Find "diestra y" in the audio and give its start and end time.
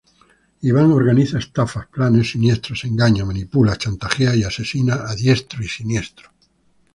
5.13-5.67